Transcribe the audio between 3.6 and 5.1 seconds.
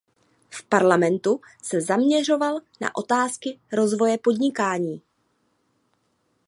rozvoje podnikání.